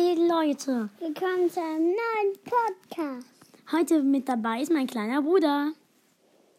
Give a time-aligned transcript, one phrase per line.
[0.00, 3.26] Hi Leute, Willkommen zu einem neuen Podcast.
[3.70, 5.72] heute mit dabei ist mein kleiner Bruder.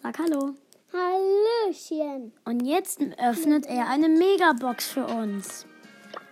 [0.00, 0.54] Sag Hallo.
[0.92, 2.32] Hallöchen.
[2.44, 5.66] Und jetzt öffnet er eine Megabox für uns.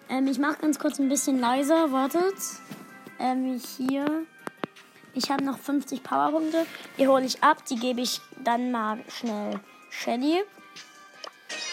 [0.08, 2.36] Ähm, ich mache ganz kurz ein bisschen leiser, wartet.
[3.18, 4.24] Ähm, hier.
[5.14, 6.66] Ich habe noch 50 Powerpunkte.
[6.98, 9.58] Die hole ich ab, die gebe ich dann mal schnell
[9.90, 10.44] Shelly.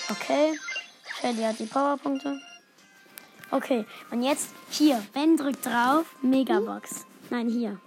[0.10, 0.58] Okay,
[1.22, 2.40] Shelly hat die Powerpunkte.
[3.52, 7.06] Okay, und jetzt hier, Ben drückt drauf, Megabox.
[7.30, 7.80] Nein, hier.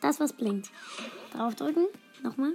[0.00, 0.70] Das, was blinkt.
[1.32, 1.86] Draufdrücken,
[2.22, 2.52] nochmal.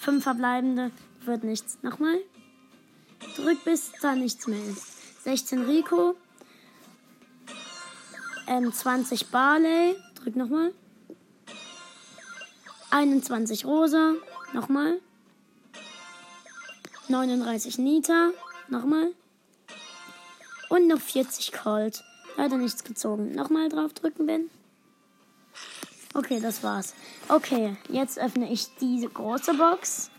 [0.00, 0.92] Fünf verbleibende,
[1.24, 1.78] wird nichts.
[1.82, 2.18] Nochmal.
[3.36, 5.24] Drück, bis da nichts mehr ist.
[5.24, 6.16] 16 Rico.
[8.46, 9.96] Ähm, 20 Barley.
[10.14, 10.72] Drück nochmal.
[12.90, 14.14] 21 Rosa.
[14.52, 15.00] Nochmal.
[17.08, 18.30] 39 Nita.
[18.68, 19.12] Nochmal.
[20.70, 22.02] Und noch 40 Colt.
[22.36, 23.32] Leider nichts gezogen.
[23.32, 24.50] Nochmal draufdrücken, Ben.
[26.14, 26.94] Okay, das war's.
[27.28, 30.10] Okay, jetzt öffne ich diese große Box.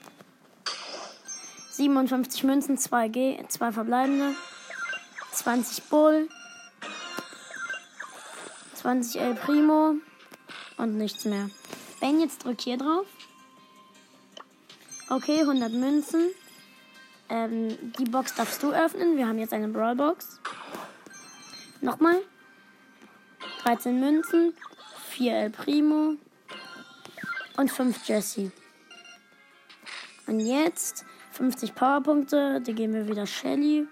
[1.72, 4.36] 57 Münzen, 2 G, 2 verbleibende.
[5.32, 6.30] 20 Bull.
[8.76, 9.96] 20 El Primo.
[10.78, 11.50] Und nichts mehr.
[12.02, 13.06] Ben, jetzt drück hier drauf.
[15.10, 16.32] Okay, 100 Münzen.
[17.32, 19.16] Ähm, die Box darfst du öffnen.
[19.16, 20.42] Wir haben jetzt eine Brawl Box.
[21.80, 22.18] Nochmal.
[23.64, 24.54] 13 Münzen.
[25.12, 26.16] 4 El Primo.
[27.56, 28.52] Und 5 Jesse.
[30.28, 32.60] Und jetzt 50 Powerpunkte.
[32.60, 33.88] Die geben wir wieder Shelly.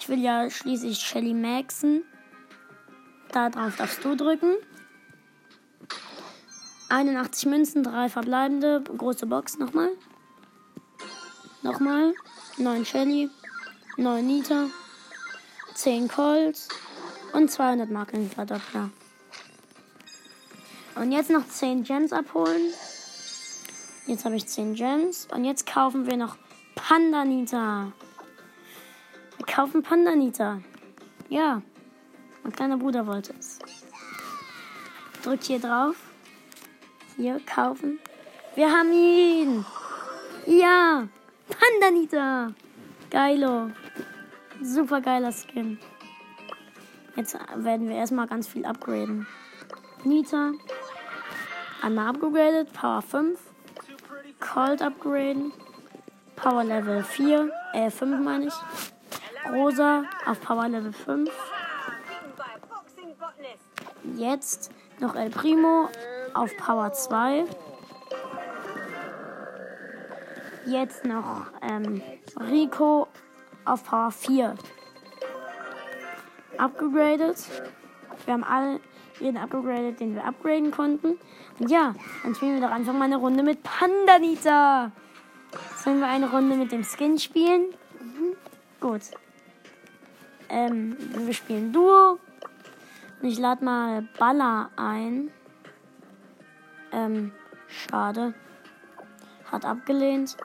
[0.00, 2.04] Ich will ja schließlich Shelly maxen.
[3.32, 4.54] Da drauf darfst du drücken.
[6.88, 8.82] 81 Münzen, 3 verbleibende.
[8.82, 9.90] Große Box nochmal.
[11.62, 12.14] Nochmal.
[12.58, 13.30] 9 Shelly.
[13.96, 14.66] 9 Nita.
[15.74, 16.68] 10 Colts.
[17.32, 18.90] Und 200 Marken Verdoppler.
[20.96, 22.72] Und jetzt noch 10 Gems abholen.
[24.06, 25.28] Jetzt habe ich 10 Gems.
[25.32, 26.36] Und jetzt kaufen wir noch
[26.74, 27.92] Pandanita.
[29.36, 30.60] Wir kaufen Pandanita.
[31.28, 31.62] Ja.
[32.42, 33.60] Mein kleiner Bruder wollte es.
[35.22, 35.94] Drückt hier drauf.
[37.16, 38.00] Hier kaufen.
[38.56, 39.64] Wir haben ihn.
[40.46, 41.08] Ja.
[41.48, 42.52] Pandanita.
[43.10, 43.70] Geilo.
[44.62, 45.78] Super geiler Skin.
[47.16, 49.26] Jetzt werden wir erstmal ganz viel upgraden.
[50.04, 50.52] Nita.
[51.82, 52.72] Einmal upgradet.
[52.72, 53.38] Power 5.
[54.40, 55.52] Cold upgraden.
[56.36, 57.50] Power Level 4.
[57.74, 58.54] Äh, 5 meine ich.
[59.50, 61.30] Rosa auf Power Level 5.
[64.16, 64.70] Jetzt
[65.00, 65.88] noch El Primo
[66.34, 67.44] auf Power 2.
[70.66, 72.00] Jetzt noch ähm,
[72.38, 73.08] Rico
[73.64, 74.54] auf Power 4.
[76.56, 77.36] Upgradet.
[78.24, 78.80] Wir haben alle
[79.18, 81.18] jeden upgradet, den wir upgraden konnten.
[81.58, 84.92] Und ja, dann spielen wir doch einfach mal eine Runde mit Pandanita.
[85.76, 87.74] Sollen wir eine Runde mit dem Skin spielen?
[88.00, 88.36] Mhm.
[88.80, 89.02] Gut.
[90.48, 92.18] Ähm, wir spielen Duo.
[93.20, 95.30] Und ich lade mal Baller ein.
[96.92, 97.32] Ähm,
[97.68, 98.34] schade.
[99.50, 100.36] Hat abgelehnt.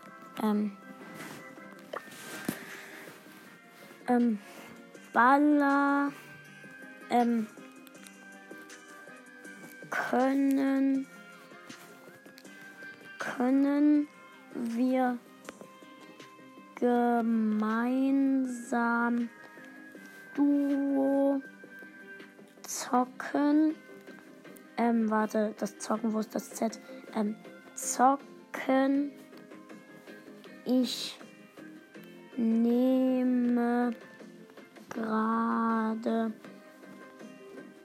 [0.44, 0.78] Ähm,
[4.08, 4.40] ähm,
[5.14, 6.12] Baller.
[7.09, 7.48] Ähm,
[9.90, 11.08] können
[13.38, 14.08] können
[14.53, 15.18] wir
[16.75, 18.09] gemeinsam
[20.36, 21.42] Duo
[22.64, 23.75] zocken.
[24.78, 26.80] Ähm, warte, das Zocken, wo ist das Z?
[27.16, 27.36] Ähm,
[27.74, 29.12] zocken.
[30.70, 31.18] Ich
[32.36, 33.96] nehme
[34.90, 36.34] gerade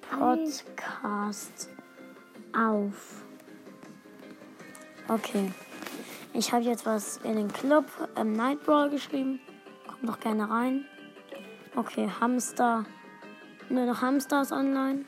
[0.00, 1.70] Podcast
[2.52, 3.24] auf.
[5.06, 5.52] Okay.
[6.34, 7.84] Ich habe jetzt was in den Club
[8.16, 9.38] ähm, Nightbrawl geschrieben.
[9.86, 10.84] Kommt doch gerne rein.
[11.76, 12.84] Okay, Hamster.
[13.68, 15.04] Nur noch Hamsters online.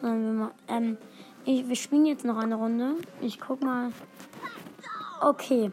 [0.00, 0.96] Sollen wir mal, ähm,
[1.44, 2.94] ich, wir spielen jetzt noch eine Runde.
[3.20, 3.92] Ich guck mal.
[5.20, 5.70] Okay.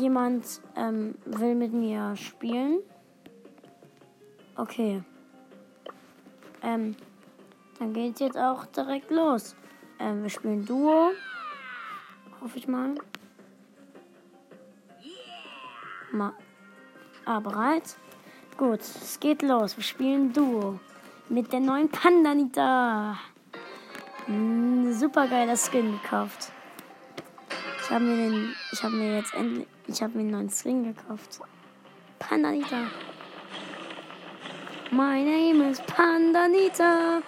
[0.00, 2.78] Jemand ähm, will mit mir spielen.
[4.56, 5.02] Okay.
[6.62, 6.96] Ähm,
[7.78, 9.54] dann geht's jetzt auch direkt los.
[9.98, 11.10] Ähm, wir spielen Duo.
[12.40, 12.94] Hoffe ich mal.
[16.12, 16.32] Mal.
[17.26, 17.96] Ah, bereit?
[18.56, 19.76] Gut, es geht los.
[19.76, 20.80] Wir spielen Duo.
[21.28, 23.18] Mit der neuen Pandanita.
[24.26, 26.52] Mm, super geiler Skin gekauft.
[27.90, 28.54] Ich habe mir den.
[28.70, 29.66] Ich habe mir jetzt endlich.
[29.88, 31.40] Ich habe mir einen neuen Skin gekauft.
[32.20, 32.86] Pandanita.
[34.92, 37.20] My name is Pandanita.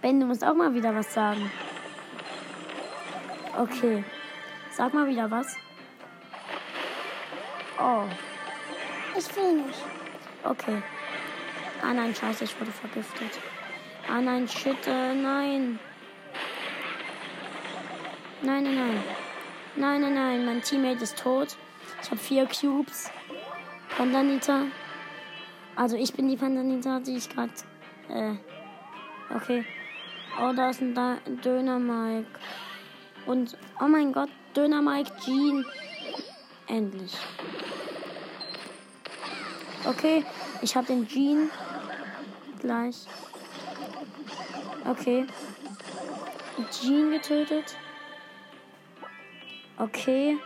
[0.00, 1.48] Ben, du musst auch mal wieder was sagen.
[3.56, 4.02] Okay.
[4.72, 5.54] Sag mal wieder was.
[7.78, 8.02] Oh,
[9.16, 9.78] Ich will nicht.
[10.42, 10.82] okay.
[11.80, 13.38] Ah nein, scheiße, ich wurde vergiftet.
[14.10, 15.78] Ah nein, shit, äh, nein.
[18.42, 19.02] Nein, nein, nein.
[19.74, 21.56] Nein, nein, nein, mein Teammate ist tot.
[22.02, 23.10] Ich habe vier Cubes.
[23.96, 24.66] Pandanita.
[25.76, 27.52] Also ich bin die Pandanita, die ich gerade.
[28.08, 28.34] Äh.
[29.34, 29.64] Okay.
[30.40, 32.28] Oh, da ist ein da Döner Mike.
[33.26, 35.64] Und oh mein Gott, Döner Mike Jean.
[36.66, 37.14] Endlich.
[39.84, 40.24] Okay,
[40.60, 41.50] ich habe den Jean.
[42.60, 43.06] Gleich.
[44.88, 45.26] Okay.
[46.70, 47.76] Jean getötet.
[49.82, 50.38] Okay.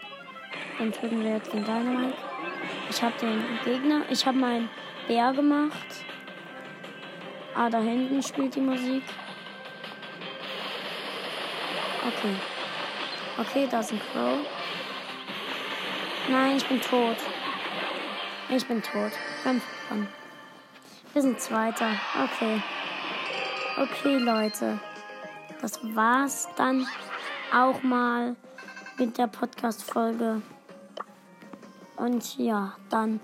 [0.78, 2.16] Dann töten wir jetzt den Dynamite.
[2.88, 4.00] Ich habe den Gegner.
[4.08, 4.70] Ich habe meinen
[5.06, 6.04] Bär gemacht.
[7.54, 9.02] Ah, da hinten spielt die Musik.
[12.06, 12.34] Okay.
[13.36, 14.38] Okay, da ist ein Crow.
[16.30, 17.16] Nein, ich bin tot.
[18.48, 19.12] Ich bin tot.
[19.42, 20.08] Fünf von.
[21.12, 21.90] Wir sind Zweiter.
[22.24, 22.62] Okay.
[23.76, 24.80] Okay, Leute.
[25.60, 26.86] Das war's dann
[27.52, 28.34] auch mal
[28.98, 30.42] mit der Podcast-Folge.
[31.96, 33.20] Und ja, dann.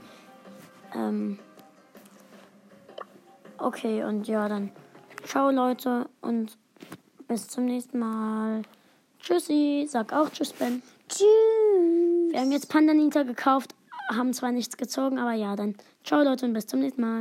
[0.94, 1.38] Ähm,
[3.58, 4.70] okay, und ja, dann.
[5.24, 6.08] Ciao, Leute.
[6.20, 6.56] Und
[7.28, 8.62] bis zum nächsten Mal.
[9.20, 9.86] Tschüssi.
[9.88, 10.82] Sag auch Tschüss, Ben.
[11.08, 12.32] Tschüss.
[12.32, 13.74] Wir haben jetzt Pandanita gekauft,
[14.10, 17.20] haben zwar nichts gezogen, aber ja, dann ciao Leute und bis zum nächsten Mal.